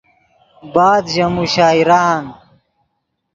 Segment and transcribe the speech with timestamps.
[0.75, 2.23] بعد ژے مشاعرآن